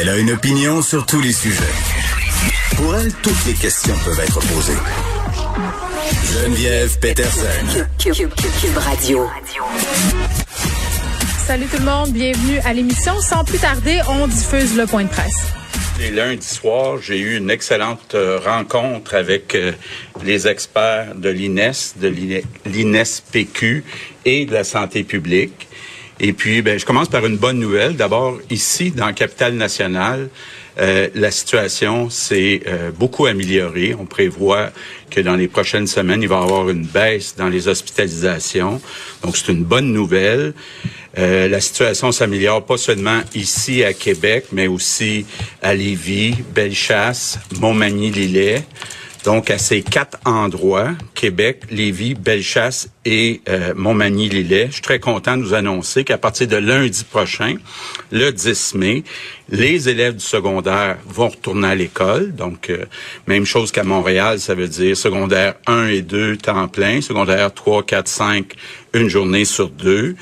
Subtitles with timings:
[0.00, 1.62] Elle a une opinion sur tous les sujets.
[2.76, 4.78] Pour elle, toutes les questions peuvent être posées.
[6.24, 7.84] Geneviève Peterson.
[7.98, 9.26] Cube, Cube, Cube, Cube Radio.
[11.46, 13.20] Salut tout le monde, bienvenue à l'émission.
[13.20, 15.57] Sans plus tarder, on diffuse le point de presse.
[16.00, 19.72] Et lundi soir, j'ai eu une excellente euh, rencontre avec euh,
[20.24, 22.08] les experts de l'INES, de
[22.66, 23.84] l'INES-PQ
[24.24, 25.66] et de la santé publique.
[26.20, 27.96] Et puis, ben, je commence par une bonne nouvelle.
[27.96, 30.28] D'abord, ici, dans capitale nationale,
[30.80, 33.94] euh, la situation s'est euh, beaucoup améliorée.
[33.98, 34.70] On prévoit
[35.10, 38.80] que dans les prochaines semaines, il va y avoir une baisse dans les hospitalisations.
[39.22, 40.54] Donc, c'est une bonne nouvelle.
[41.18, 45.26] Euh, la situation s'améliore pas seulement ici à Québec, mais aussi
[45.62, 48.62] à Lévis, Bellechasse, Montmagny-Lillet.
[49.24, 55.36] Donc, à ces quatre endroits, Québec, Lévis, Bellechasse et euh, Montmagny-Lillet, je suis très content
[55.36, 57.56] de vous annoncer qu'à partir de lundi prochain,
[58.12, 59.02] le 10 mai,
[59.48, 62.34] les élèves du secondaire vont retourner à l'école.
[62.34, 62.84] Donc, euh,
[63.26, 67.82] même chose qu'à Montréal, ça veut dire secondaire 1 et 2, temps plein, secondaire 3,
[67.82, 68.54] 4, 5,
[68.94, 70.14] une journée sur deux.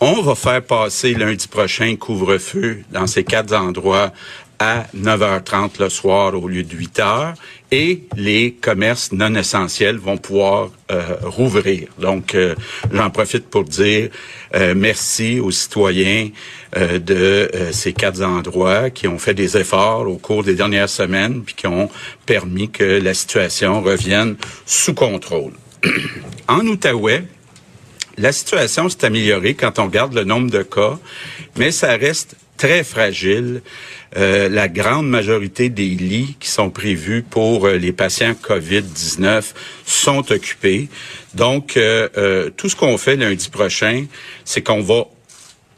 [0.00, 4.12] On va faire passer lundi prochain couvre-feu dans ces quatre endroits
[4.58, 7.34] à 9h30 le soir au lieu de 8h
[7.70, 11.88] et les commerces non essentiels vont pouvoir euh, rouvrir.
[11.98, 12.54] Donc, euh,
[12.92, 14.10] j'en profite pour dire
[14.54, 16.30] euh, merci aux citoyens
[16.76, 21.54] de ces quatre endroits qui ont fait des efforts au cours des dernières semaines puis
[21.54, 21.88] qui ont
[22.26, 24.36] permis que la situation revienne
[24.66, 25.52] sous contrôle.
[26.48, 27.24] en Outaouais,
[28.18, 30.98] la situation s'est améliorée quand on regarde le nombre de cas,
[31.56, 33.62] mais ça reste très fragile.
[34.16, 39.54] Euh, la grande majorité des lits qui sont prévus pour euh, les patients COVID-19
[39.86, 40.88] sont occupés.
[41.34, 44.04] Donc, euh, tout ce qu'on fait lundi prochain,
[44.44, 45.04] c'est qu'on va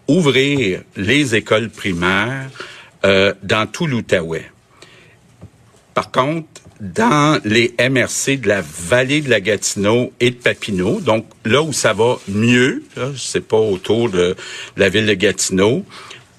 [0.09, 2.51] ouvrir les écoles primaires
[3.03, 4.51] dans tout l'Outaouais.
[5.95, 6.49] Par contre,
[6.81, 11.73] dans les MRC de la vallée de la Gatineau et de Papineau, donc là où
[11.73, 12.83] ça va mieux,
[13.17, 14.35] c'est pas autour de
[14.77, 15.85] la ville de Gatineau,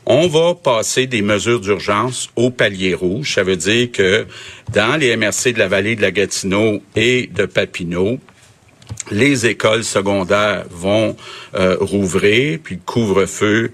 [0.05, 3.35] on va passer des mesures d'urgence au palier rouge.
[3.35, 4.25] Ça veut dire que
[4.73, 8.19] dans les MRC de la vallée de la Gatineau et de Papineau,
[9.09, 11.15] les écoles secondaires vont
[11.55, 13.71] euh, rouvrir, puis le couvre-feu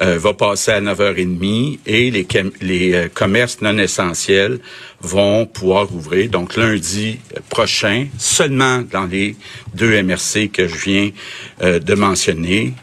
[0.00, 2.26] euh, va passer à 9h30 et les,
[2.60, 4.58] les euh, commerces non essentiels
[5.00, 6.30] vont pouvoir rouvrir.
[6.30, 7.18] Donc lundi
[7.48, 9.36] prochain, seulement dans les
[9.74, 11.10] deux MRC que je viens
[11.60, 12.74] de mentionner,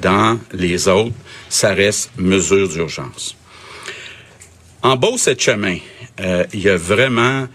[0.00, 1.14] dans les autres,
[1.54, 3.36] ça reste mesure d'urgence.
[4.82, 5.78] En beau cette chemin,
[6.20, 7.46] euh, il y a vraiment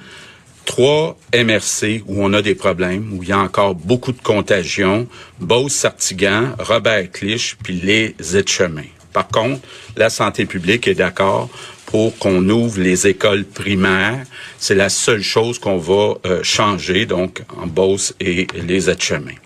[0.64, 5.06] trois MRC où on a des problèmes, où il y a encore beaucoup de contagion,
[5.42, 8.16] Beauce-Sartigan, Robert-Clich, puis les
[8.48, 8.84] chemins.
[9.12, 9.68] Par contre,
[9.98, 11.50] la santé publique est d'accord
[11.86, 14.24] pour qu'on ouvre les écoles primaires.
[14.60, 19.40] C'est la seule chose qu'on va euh, changer, donc en Beauce et les aides-chemins.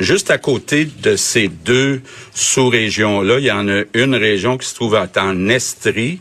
[0.00, 2.00] Juste à côté de ces deux
[2.32, 6.20] sous-régions-là, il y en a une région qui se trouve en Estrie,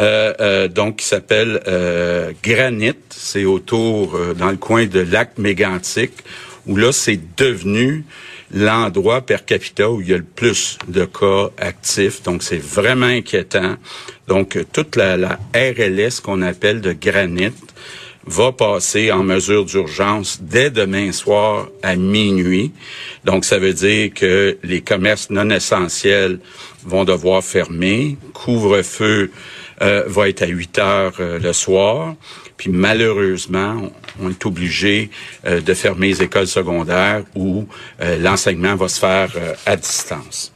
[0.00, 2.96] euh, euh, donc qui s'appelle euh, Granit.
[3.10, 6.10] C'est autour, euh, dans le coin de lac Mégantic,
[6.66, 8.04] où là, c'est devenu
[8.52, 12.24] l'endroit per capita où il y a le plus de cas actifs.
[12.24, 13.76] Donc, c'est vraiment inquiétant.
[14.26, 17.54] Donc, toute la, la RLS qu'on appelle de Granit,
[18.26, 22.72] va passer en mesure d'urgence dès demain soir à minuit.
[23.24, 26.40] Donc, ça veut dire que les commerces non essentiels
[26.84, 28.16] vont devoir fermer.
[28.32, 29.30] Couvre-feu
[29.82, 32.14] euh, va être à 8 heures euh, le soir.
[32.56, 35.10] Puis malheureusement, on est obligé
[35.44, 37.66] euh, de fermer les écoles secondaires où
[38.20, 39.30] l'enseignement va se faire
[39.66, 40.52] à distance.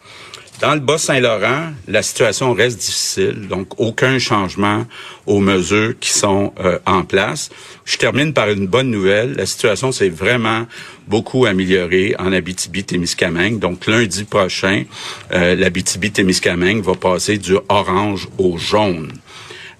[0.60, 4.84] Dans le Bas-Saint-Laurent, la situation reste difficile, donc aucun changement
[5.24, 7.48] aux mesures qui sont euh, en place.
[7.86, 9.32] Je termine par une bonne nouvelle.
[9.36, 10.66] La situation s'est vraiment
[11.08, 13.58] beaucoup améliorée en Abitibi-Témiscamingue.
[13.58, 14.84] Donc lundi prochain,
[15.32, 19.12] euh, l'Abitibi-Témiscamingue va passer du orange au jaune.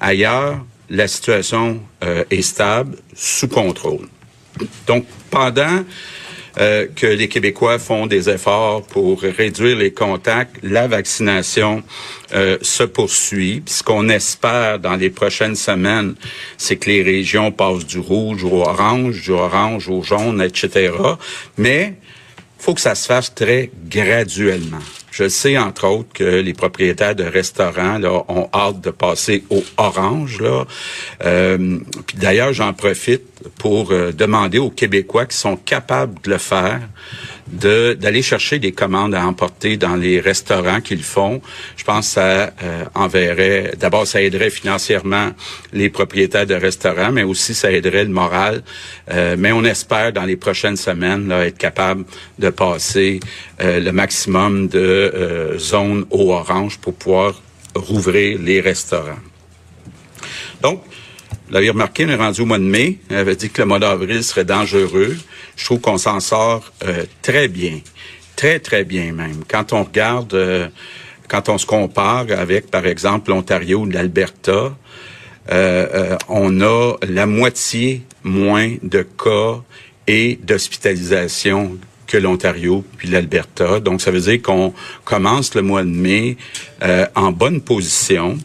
[0.00, 4.09] Ailleurs, la situation euh, est stable, sous contrôle.
[4.87, 5.85] Donc pendant
[6.58, 10.56] euh, que les Québécois font des efforts pour réduire les contacts.
[10.62, 11.82] La vaccination
[12.32, 13.62] euh, se poursuit.
[13.67, 16.14] Ce qu'on espère dans les prochaines semaines,
[16.58, 20.93] c'est que les régions passent du rouge au orange, du orange au jaune, etc.
[21.56, 21.94] Mais
[22.60, 24.78] faut que ça se fasse très graduellement.
[25.10, 29.62] Je sais, entre autres, que les propriétaires de restaurants là, ont hâte de passer au
[29.76, 30.42] orange.
[31.24, 33.22] Euh, puis d'ailleurs, j'en profite
[33.58, 36.80] pour euh, demander aux Québécois qui sont capables de le faire
[37.50, 41.41] d'aller chercher des commandes à emporter dans les restaurants qu'ils font.
[41.76, 45.31] Je pense que ça euh, enverrait, d'abord, ça aiderait financièrement
[45.73, 48.62] les propriétaires de restaurants, mais aussi ça aiderait le moral.
[49.11, 52.05] Euh, mais on espère dans les prochaines semaines là, être capable
[52.38, 53.20] de passer
[53.61, 57.41] euh, le maximum de zones au orange pour pouvoir
[57.75, 59.19] rouvrir les restaurants.
[60.62, 60.82] Donc,
[61.50, 62.99] vous l'avez remarqué, on est rendu au mois de mai.
[63.11, 65.17] On avait dit que le mois d'avril serait dangereux.
[65.56, 67.81] Je trouve qu'on s'en sort euh, très bien.
[68.37, 69.43] Très, très bien même.
[69.49, 70.69] Quand on regarde, euh,
[71.26, 74.76] quand on se compare avec, par exemple, l'Ontario ou l'Alberta,
[75.50, 79.61] euh, on a la moitié moins de cas
[80.06, 83.81] et d'hospitalisation que l'Ontario puis l'Alberta.
[83.81, 84.73] Donc, ça veut dire qu'on
[85.05, 86.37] commence le mois de mai
[87.17, 88.38] en bonne position.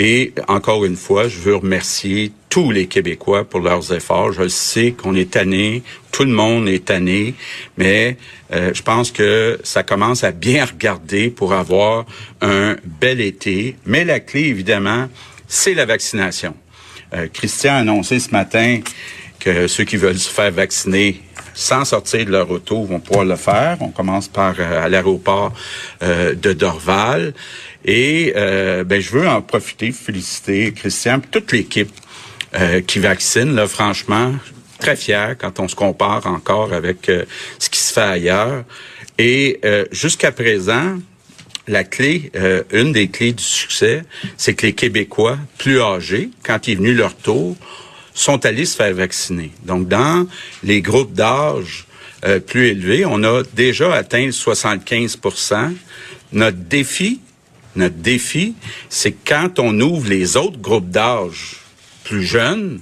[0.00, 4.32] Et encore une fois, je veux remercier tous les Québécois pour leurs efforts.
[4.32, 7.34] Je sais qu'on est tanné, tout le monde est tanné,
[7.76, 8.16] mais
[8.52, 12.06] euh, je pense que ça commence à bien regarder pour avoir
[12.40, 13.74] un bel été.
[13.86, 15.08] Mais la clé, évidemment,
[15.48, 16.54] c'est la vaccination.
[17.12, 18.78] Euh, Christian a annoncé ce matin
[19.40, 21.20] que ceux qui veulent se faire vacciner
[21.54, 23.78] sans sortir de leur auto vont pouvoir le faire.
[23.80, 25.52] On commence par euh, à l'aéroport
[26.00, 27.34] de Dorval.
[27.90, 31.90] Et euh, ben, je veux en profiter, féliciter Christian, toute l'équipe
[32.54, 33.54] euh, qui vaccine.
[33.54, 34.34] Là, franchement,
[34.78, 37.24] très fier quand on se compare encore avec euh,
[37.58, 38.64] ce qui se fait ailleurs.
[39.16, 40.98] Et jusqu'à présent,
[41.66, 42.30] la clé,
[42.70, 44.04] une des clés du succès,
[44.36, 47.56] c'est que les Québécois plus âgés, quand il est venu leur tour,
[48.14, 49.50] sont allés se faire vacciner.
[49.64, 50.28] Donc, dans
[50.62, 51.88] les groupes d'âge
[52.46, 55.72] plus élevés, on a déjà atteint 75%
[56.30, 57.18] Notre défi,
[57.76, 58.54] notre défi,
[58.88, 61.56] c'est quand on ouvre les autres groupes d'âge
[62.04, 62.80] plus jeunes,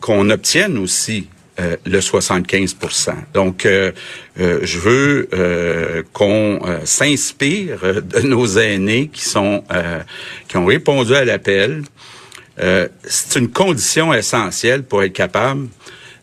[0.00, 1.28] qu'on obtienne aussi
[1.60, 3.92] euh, le 75% Donc, euh,
[4.40, 9.62] euh, je veux qu'on s'inspire de nos aînés qui sont
[10.48, 11.82] qui ont répondu à l'appel.
[12.58, 15.68] c'est une condition essentielle pour être capable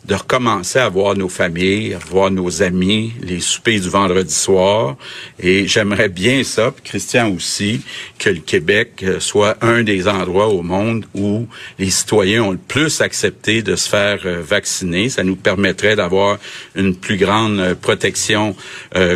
[0.05, 4.97] de recommencer à voir nos familles, à voir nos amis, les soupers du vendredi soir.
[5.39, 7.81] Et j'aimerais bien ça, Christian aussi,
[8.17, 12.57] que le Québec euh, soit un des endroits au monde où les citoyens ont le
[12.57, 15.09] plus accepté de se faire euh, vacciner.
[15.09, 16.39] Ça nous permettrait d'avoir
[16.75, 18.55] une plus grande euh, protection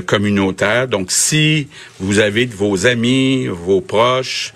[0.06, 0.88] communautaire.
[0.88, 1.68] Donc, si
[2.00, 4.54] vous avez de vos amis, vos proches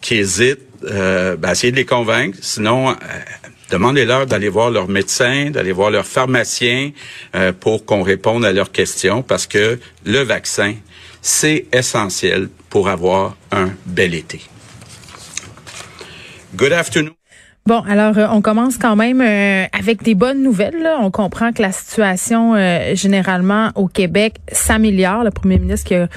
[0.00, 2.38] qui hésitent, euh, ben, essayez de les convaincre.
[2.40, 2.96] Sinon,
[3.70, 6.90] Demandez-leur d'aller voir leur médecin, d'aller voir leur pharmacien
[7.36, 10.74] euh, pour qu'on réponde à leurs questions parce que le vaccin,
[11.22, 14.40] c'est essentiel pour avoir un bel été.
[16.56, 17.12] Good afternoon.
[17.66, 20.88] Bon, alors euh, on commence quand même euh, avec des bonnes nouvelles.
[20.98, 22.56] On comprend que la situation
[22.94, 25.22] généralement au Québec s'améliore.
[25.22, 26.08] Le premier ministre qui a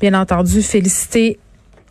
[0.00, 1.38] bien entendu félicité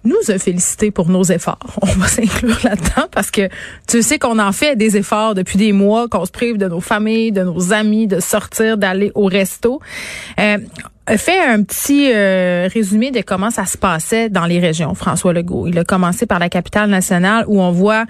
[0.05, 1.59] nous a félicité pour nos efforts.
[1.81, 3.49] On va s'inclure là-dedans parce que
[3.87, 6.81] tu sais qu'on en fait des efforts depuis des mois, qu'on se prive de nos
[6.81, 9.81] familles, de nos amis, de sortir, d'aller au resto.
[10.39, 10.57] Euh,
[11.17, 15.67] fait un petit euh, résumé de comment ça se passait dans les régions, François Legault.
[15.67, 18.05] Il a commencé par la capitale nationale où on voit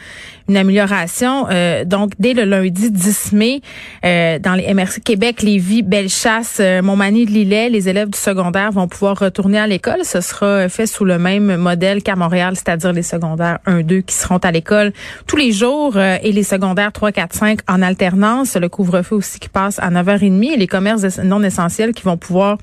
[0.47, 1.47] une amélioration.
[1.49, 3.61] Euh, donc, dès le lundi 10 mai,
[4.05, 8.87] euh, dans les MRC Québec, Lévis, Bellechasse, Montmagny de Lillet, les élèves du secondaire vont
[8.87, 10.05] pouvoir retourner à l'école.
[10.05, 14.37] Ce sera fait sous le même modèle qu'à Montréal, c'est-à-dire les secondaires 1-2 qui seront
[14.37, 14.93] à l'école
[15.27, 18.55] tous les jours et les secondaires 3, 4, 5 en alternance.
[18.55, 22.57] Le couvre-feu aussi qui passe à 9h30 et les commerces non essentiels qui vont pouvoir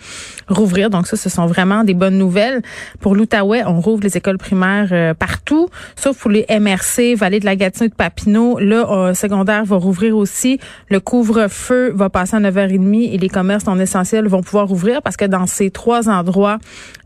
[0.49, 0.91] rouvrir.
[0.91, 2.63] Donc ça, ce sont vraiment des bonnes nouvelles.
[3.01, 7.45] Pour l'Outaouais, on rouvre les écoles primaires euh, partout, sauf pour les MRC, Vallée de
[7.45, 8.59] la Gatineau et de Papineau.
[8.59, 10.59] Le euh, secondaire va rouvrir aussi.
[10.89, 15.17] Le couvre-feu va passer à 9h30 et les commerces non essentiels vont pouvoir rouvrir parce
[15.17, 16.59] que dans ces trois endroits,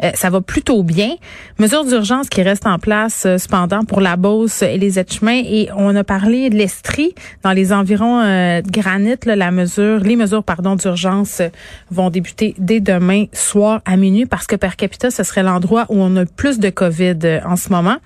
[0.03, 1.15] euh, ça va plutôt bien.
[1.59, 5.43] Mesures d'urgence qui restent en place cependant pour la Beauce et les Etchemins.
[5.45, 9.17] Et on a parlé de l'Estrie dans les environs de Granit.
[9.27, 11.43] la mesure, les mesures pardon d'urgence
[11.91, 16.01] vont débuter dès demain soir à minuit parce que per capita, ce serait l'endroit où
[16.01, 17.97] on a plus de COVID euh, en ce moment.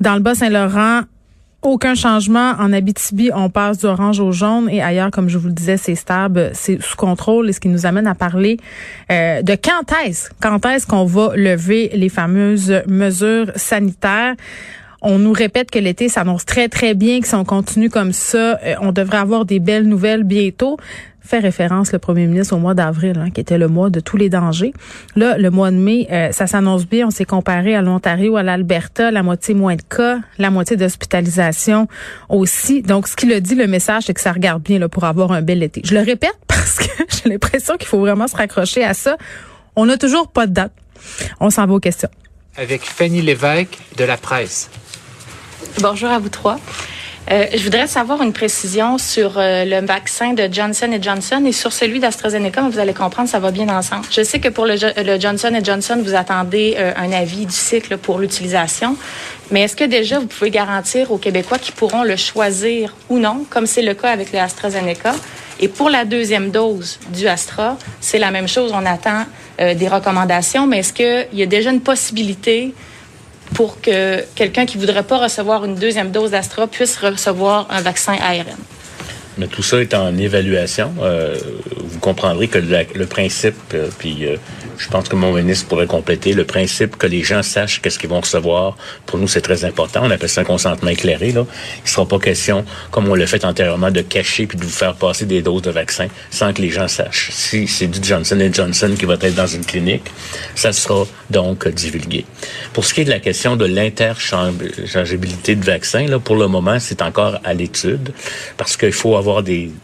[0.00, 1.02] Dans le Bas-Saint-Laurent,
[1.62, 2.52] aucun changement.
[2.58, 5.94] En Abitibi, on passe d'orange au jaune et ailleurs, comme je vous le disais, c'est
[5.94, 8.56] stable, c'est sous contrôle et ce qui nous amène à parler
[9.10, 14.34] euh, de quand est-ce, quand est-ce qu'on va lever les fameuses mesures sanitaires.
[15.02, 18.58] On nous répète que l'été s'annonce très, très bien, que si on continue comme ça,
[18.62, 20.78] euh, on devrait avoir des belles nouvelles bientôt
[21.30, 24.16] fait référence le premier ministre au mois d'avril, hein, qui était le mois de tous
[24.16, 24.72] les dangers.
[25.14, 27.06] Là, le mois de mai, euh, ça s'annonce bien.
[27.06, 31.86] On s'est comparé à l'Ontario, à l'Alberta, la moitié moins de cas, la moitié d'hospitalisation
[32.28, 32.82] aussi.
[32.82, 35.30] Donc, ce qu'il a dit, le message, c'est que ça regarde bien là, pour avoir
[35.30, 35.82] un bel été.
[35.84, 39.16] Je le répète parce que j'ai l'impression qu'il faut vraiment se raccrocher à ça.
[39.76, 40.72] On n'a toujours pas de date.
[41.38, 42.10] On s'en va aux questions.
[42.56, 44.68] Avec Fanny Lévesque de la presse.
[45.80, 46.58] Bonjour à vous trois.
[47.30, 51.72] Euh, je voudrais savoir une précision sur euh, le vaccin de Johnson Johnson et sur
[51.72, 54.06] celui d'AstraZeneca, vous allez comprendre, ça va bien ensemble.
[54.10, 58.18] Je sais que pour le, Johnson Johnson, vous attendez euh, un avis du cycle pour
[58.18, 58.96] l'utilisation,
[59.50, 63.44] mais est-ce que déjà vous pouvez garantir aux Québécois qu'ils pourront le choisir ou non,
[63.48, 65.14] comme c'est le cas avec le AstraZeneca?
[65.60, 68.72] Et pour la deuxième dose du Astra, c'est la même chose.
[68.74, 69.26] On attend
[69.58, 72.72] des recommandations, mais est-ce qu'il y a déjà une possibilité
[73.54, 78.14] pour que quelqu'un qui voudrait pas recevoir une deuxième dose d'Astra puisse recevoir un vaccin
[78.20, 78.56] ARN.
[79.40, 80.92] Mais tout ça est en évaluation.
[81.00, 81.34] Euh,
[81.74, 84.36] vous comprendrez que le principe, euh, puis euh,
[84.76, 88.10] je pense que mon ministre pourrait compléter, le principe que les gens sachent qu'est-ce qu'ils
[88.10, 90.00] vont recevoir, pour nous, c'est très important.
[90.02, 91.28] On appelle ça un consentement éclairé.
[91.28, 91.44] Il ne
[91.84, 95.24] sera pas question, comme on l'a fait antérieurement, de cacher puis de vous faire passer
[95.24, 97.30] des doses de vaccins sans que les gens sachent.
[97.32, 100.04] Si c'est du Johnson Johnson qui va être dans une clinique,
[100.54, 102.26] ça sera donc divulgué.
[102.74, 106.78] Pour ce qui est de la question de l'interchangeabilité de vaccins, là, pour le moment,
[106.78, 108.12] c'est encore à l'étude
[108.56, 109.29] parce qu'il faut avoir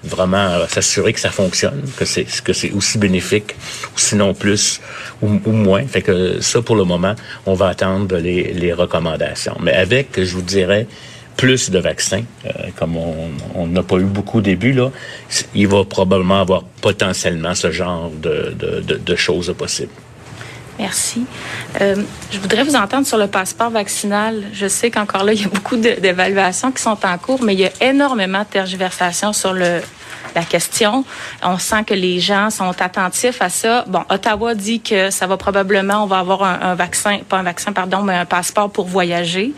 [0.03, 3.55] vraiment s'assurer que ça fonctionne, que c'est que c'est aussi bénéfique
[3.97, 4.81] sinon plus
[5.23, 5.87] ou, moins.
[5.87, 7.15] Fait que ça, pour le moment,
[7.47, 9.57] on va attendre les, recommandations.
[9.61, 10.87] Mais avec, je vous dirais,
[11.37, 14.91] plus de vaccins, euh, comme on n'a pas eu beaucoup au début, là,
[15.55, 19.93] il va probablement avoir potentiellement ce genre de, de, de, choses possibles.
[20.79, 21.25] Merci.
[21.81, 21.97] Euh,
[22.31, 24.43] je voudrais vous entendre sur le passeport vaccinal.
[24.53, 27.61] Je sais qu'encore là, il y a beaucoup d'évaluations qui sont en cours, mais il
[27.61, 29.81] y a énormément de tergiversations sur le,
[30.35, 31.05] la question.
[31.43, 33.85] On sent que les gens sont attentifs à ça.
[33.89, 37.73] Bon, Ottawa dit que ça va probablement, on va avoir un, vaccin, pas un vaccin,
[37.73, 39.53] pardon, mais un passeport pour voyager.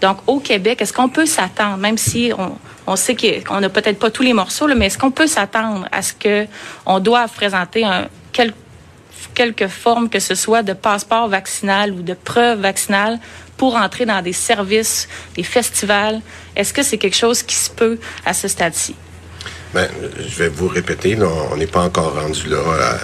[0.00, 2.56] Donc, au Québec, est-ce qu'on peut s'attendre, même si on,
[2.88, 6.02] on sait qu'on n'a peut-être pas tous les morceaux, mais est-ce qu'on peut s'attendre à
[6.02, 6.46] ce que
[6.84, 8.08] on doit présenter un,
[9.34, 13.18] quelque forme que ce soit de passeport vaccinal ou de preuve vaccinale
[13.56, 16.20] pour entrer dans des services, des festivals.
[16.56, 18.94] Est-ce que c'est quelque chose qui se peut à ce stade-ci?
[19.74, 19.88] Ben,
[20.24, 22.58] je vais vous répéter, on n'est pas encore rendu là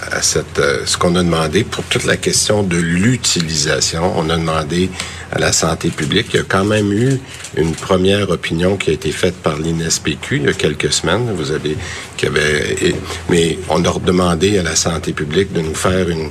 [0.09, 4.13] à, cette, euh, ce qu'on a demandé pour toute la question de l'utilisation.
[4.15, 4.89] On a demandé
[5.33, 6.27] à la santé publique.
[6.33, 7.19] Il y a quand même eu
[7.57, 11.33] une première opinion qui a été faite par l'INSPQ il y a quelques semaines.
[11.35, 11.75] Vous avez,
[12.15, 12.95] qui avait,
[13.29, 16.29] mais on a demandé à la santé publique de nous faire une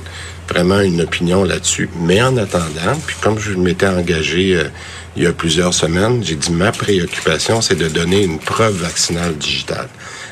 [0.49, 1.87] vraiment une opinion là-dessus.
[1.99, 4.63] Mais en attendant, puis comme je m'étais engagé euh,
[5.15, 9.35] il y a plusieurs semaines, j'ai dit ma préoccupation, c'est de donner une preuve vaccinale
[9.35, 9.87] digitale.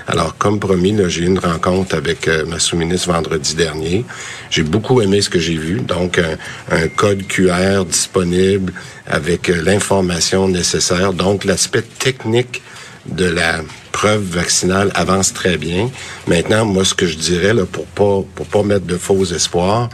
[0.09, 4.05] Alors, comme promis, j'ai eu une rencontre avec euh, ma sous-ministre vendredi dernier.
[4.49, 5.81] J'ai beaucoup aimé ce que j'ai vu.
[5.81, 6.19] Donc,
[6.71, 8.73] un, code QR disponible
[9.05, 11.13] avec euh, l'information nécessaire.
[11.13, 12.63] Donc, l'aspect technique
[13.05, 13.61] de la
[13.91, 15.91] preuve vaccinale avance très bien.
[16.25, 19.89] Maintenant, moi, ce que je dirais, là, pour pas pour pas mettre de faux espoirs,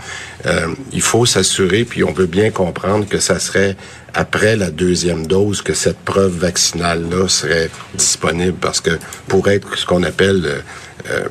[0.45, 3.75] euh, il faut s'assurer, puis on veut bien comprendre que ça serait
[4.15, 9.85] après la deuxième dose que cette preuve vaccinale-là serait disponible, parce que pour être ce
[9.85, 10.59] qu'on appelle euh,
[11.09, 11.27] euh,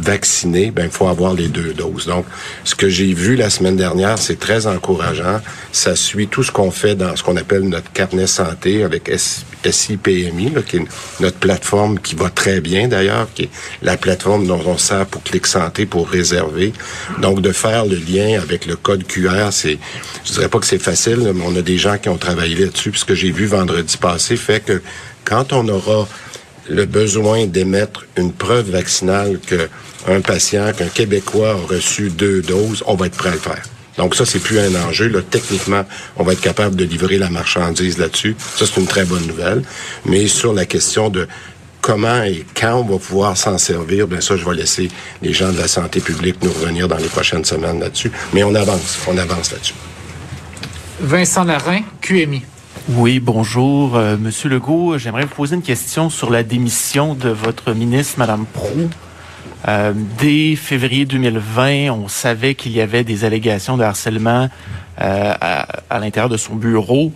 [0.00, 2.06] vacciné, ben il faut avoir les deux doses.
[2.06, 2.24] Donc,
[2.64, 5.40] ce que j'ai vu la semaine dernière, c'est très encourageant.
[5.70, 9.10] Ça suit tout ce qu'on fait dans ce qu'on appelle notre carnet santé avec
[9.64, 10.84] SIPMI, qui est
[11.20, 13.50] notre plateforme qui va très bien d'ailleurs, qui est
[13.82, 16.72] la plateforme dont on sert pour Clic Santé pour réserver.
[17.20, 19.78] Donc, de faire le lien avec le code QR, c'est,
[20.24, 22.90] je dirais pas que c'est facile, mais on a des gens qui ont travaillé là-dessus.
[22.90, 24.82] Puis ce que j'ai vu vendredi passé fait que
[25.24, 26.06] quand on aura
[26.68, 32.94] le besoin d'émettre une preuve vaccinale qu'un patient, qu'un Québécois a reçu deux doses, on
[32.94, 33.62] va être prêt à le faire.
[33.98, 35.22] Donc ça, c'est plus un enjeu.
[35.30, 35.84] Techniquement,
[36.16, 38.36] on va être capable de livrer la marchandise là-dessus.
[38.56, 39.62] Ça, c'est une très bonne nouvelle.
[40.06, 41.28] Mais sur la question de
[41.82, 44.88] comment et quand on va pouvoir s'en servir, bien ça, je vais laisser
[45.20, 48.10] les gens de la santé publique nous revenir dans les prochaines semaines là-dessus.
[48.32, 49.74] Mais on avance, on avance là-dessus.
[51.02, 52.42] Vincent Larin, QMI.
[52.90, 54.98] Oui, bonjour, euh, Monsieur Legault.
[54.98, 58.88] J'aimerais vous poser une question sur la démission de votre ministre, Madame Prou.
[59.66, 64.48] Euh, dès février 2020, on savait qu'il y avait des allégations de harcèlement
[65.00, 67.12] euh, à, l'intérieur de son bureau.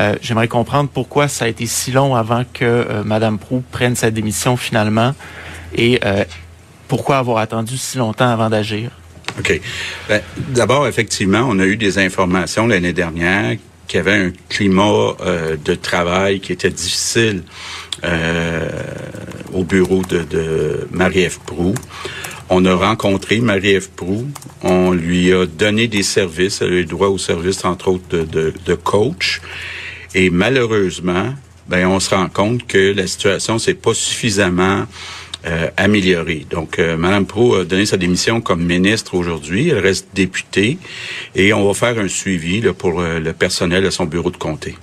[0.00, 4.10] Euh, J'aimerais comprendre pourquoi ça a été si long avant que Madame Prou prenne sa
[4.10, 5.14] démission finalement
[5.74, 5.98] et
[6.88, 8.90] pourquoi avoir attendu si longtemps avant d'agir?
[9.38, 9.60] OK.
[10.08, 13.56] Ben, D'abord, effectivement, on a eu des informations l'année dernière
[13.86, 17.42] qu'il y avait un climat euh, de travail qui était difficile
[18.04, 18.68] euh,
[19.52, 21.74] au bureau de, de Marie-Ève Proux.
[22.48, 24.26] On a rencontré Marie-Ève Proux.
[24.62, 26.62] On lui a donné des services.
[26.62, 29.40] Elle a eu droit aux services, entre autres, de, de, de coach.
[30.14, 31.34] Et malheureusement,
[31.68, 34.86] ben, on se rend compte que la situation s'est pas suffisamment
[35.46, 36.46] euh, améliorée.
[36.50, 39.70] Donc, euh, Mme Pro a donné sa démission comme ministre aujourd'hui.
[39.70, 40.78] Elle reste députée
[41.34, 44.36] et on va faire un suivi là, pour euh, le personnel de son bureau de
[44.36, 44.76] comté.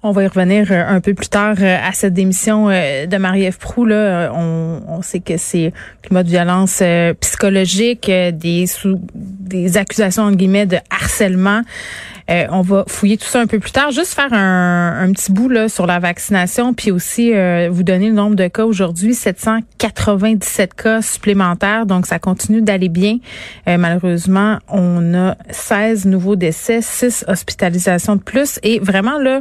[0.00, 3.16] On va y revenir euh, un peu plus tard euh, à cette démission euh, de
[3.16, 3.84] Marie-Ève Proux.
[3.84, 4.30] Là.
[4.32, 6.82] On, sait que c'est climat de violence
[7.20, 11.62] psychologique, des, sous, des accusations en guillemets de harcèlement.
[12.30, 13.90] Euh, on va fouiller tout ça un peu plus tard.
[13.90, 17.32] Juste faire un, petit bout là, sur la vaccination, puis aussi
[17.70, 21.86] vous donner le nombre de cas aujourd'hui, 797 cas supplémentaires.
[21.86, 23.18] Donc, ça continue d'aller bien.
[23.66, 28.58] Malheureusement, on a 16 nouveaux décès, 6 hospitalisations de plus.
[28.62, 29.40] Et vraiment, là,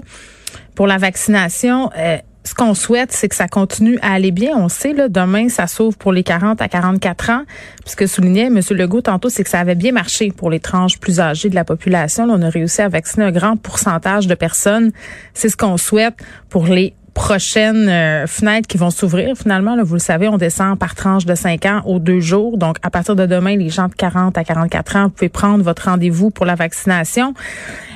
[0.75, 4.55] pour la vaccination, euh, ce qu'on souhaite, c'est que ça continue à aller bien.
[4.55, 7.43] On sait, là, demain, ça s'ouvre pour les 40 à 44 ans.
[7.81, 8.61] Puis ce que soulignait M.
[8.71, 11.65] Legault tantôt, c'est que ça avait bien marché pour les tranches plus âgées de la
[11.65, 12.25] population.
[12.25, 14.91] Là, on a réussi à vacciner un grand pourcentage de personnes.
[15.33, 16.15] C'est ce qu'on souhaite
[16.49, 19.35] pour les prochaines euh, fenêtres qui vont s'ouvrir.
[19.35, 22.59] Finalement, là, vous le savez, on descend par tranche de 5 ans aux deux jours.
[22.59, 25.63] Donc, à partir de demain, les gens de 40 à 44 ans, vous pouvez prendre
[25.63, 27.33] votre rendez-vous pour la vaccination.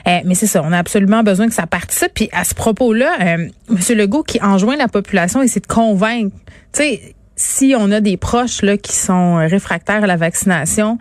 [0.07, 2.11] Euh, mais c'est ça, on a absolument besoin que ça participe.
[2.15, 3.97] Puis à ce propos-là, euh, M.
[3.97, 6.35] Legault qui enjoint la population, c'est de convaincre.
[6.73, 10.97] Tu sais, si on a des proches là qui sont euh, réfractaires à la vaccination,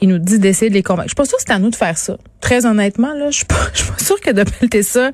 [0.00, 1.04] il nous dit d'essayer de les convaincre.
[1.08, 2.16] Je suis pas sûre que c'est à nous de faire ça.
[2.40, 5.10] Très honnêtement, là, je suis pas, je suis pas sûre que de pelleter ça.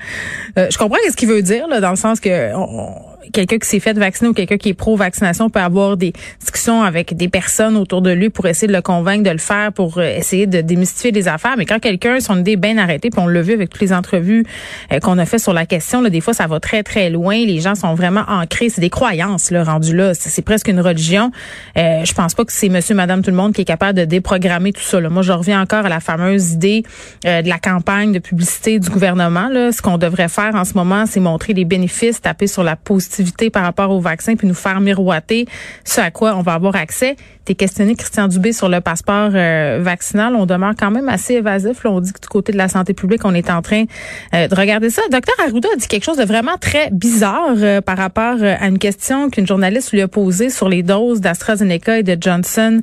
[0.59, 3.59] euh, je comprends ce qu'il veut dire, là, dans le sens que on- on- quelqu'un
[3.59, 7.29] qui s'est fait vacciner ou quelqu'un qui est pro-vaccination peut avoir des discussions avec des
[7.29, 10.47] personnes autour de lui pour essayer de le convaincre de le faire, pour euh, essayer
[10.47, 11.55] de démystifier des affaires.
[11.57, 13.93] Mais quand quelqu'un, son idée est bien arrêtée, puis on l'a vu avec toutes les
[13.93, 14.45] entrevues
[14.93, 17.37] euh, qu'on a fait sur la question, là, des fois, ça va très, très loin.
[17.37, 18.69] Les gens sont vraiment ancrés.
[18.69, 20.13] C'est des croyances, là, rendues là.
[20.15, 21.31] C'est c'est presque une religion.
[21.77, 24.05] Euh, je pense pas que c'est monsieur, madame, tout le monde qui est capable de
[24.05, 25.01] déprogrammer tout ça.
[25.01, 25.09] Là.
[25.09, 26.83] Moi, je reviens encore à la fameuse idée
[27.25, 29.49] euh, de la campagne de publicité du gouvernement.
[29.49, 29.73] Là.
[29.73, 33.14] Ce qu'on devrait faire en ce moment, c'est montrer les bénéfices, taper sur la positivité
[33.53, 35.47] par rapport au vaccin, puis nous faire miroiter
[35.85, 37.17] ce à quoi on va avoir accès.
[37.45, 40.35] T'es questionné, Christian Dubé, sur le passeport euh, vaccinal.
[40.35, 41.85] On demeure quand même assez évasif.
[41.85, 41.91] Là.
[41.91, 43.85] On dit que du côté de la santé publique, on est en train
[44.33, 45.03] euh, de regarder ça.
[45.11, 48.79] Docteur Arruda a dit quelque chose de vraiment très bizarre euh, par rapport à une
[48.79, 52.81] question qu'une journaliste lui a posée sur les doses d'AstraZeneca et de Johnson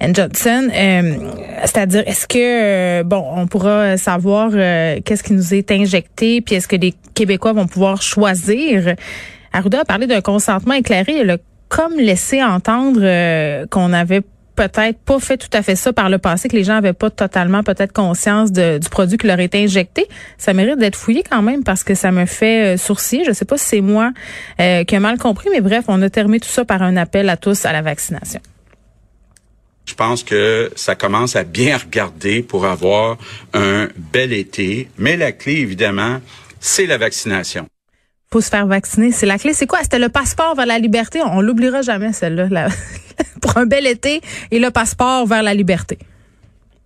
[0.00, 0.68] Johnson.
[1.64, 6.76] C'est-à-dire, est-ce que, bon, on pourra savoir qu'est-ce qui nous est injecté, puis est-ce que
[6.76, 8.94] les Québécois vont pouvoir choisir?
[9.56, 11.18] Arruda a parlé d'un consentement éclairé.
[11.20, 11.38] Elle a
[11.68, 14.22] comme laissé entendre euh, qu'on avait
[14.54, 17.10] peut-être pas fait tout à fait ça par le passé, que les gens avaient pas
[17.10, 20.06] totalement peut-être conscience de- du produit qui leur était injecté.
[20.38, 23.24] Ça mérite d'être fouillé quand même parce que ça me fait euh, sourciller.
[23.24, 24.12] Je sais pas si c'est moi
[24.60, 27.28] euh, qui ai mal compris, mais bref, on a terminé tout ça par un appel
[27.28, 28.40] à tous à la vaccination.
[29.86, 33.18] Je pense que ça commence à bien regarder pour avoir
[33.54, 34.88] un bel été.
[34.98, 36.20] Mais la clé, évidemment,
[36.60, 37.66] c'est la vaccination.
[38.32, 39.12] Faut se faire vacciner.
[39.12, 39.52] C'est la clé.
[39.54, 39.80] C'est quoi?
[39.82, 41.20] C'était le passeport vers la liberté.
[41.22, 42.68] On l'oubliera jamais, celle-là.
[43.40, 45.98] Pour un bel été et le passeport vers la liberté.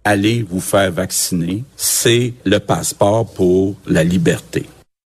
[0.04, 4.64] Allez vous faire vacciner, c'est le passeport pour la liberté.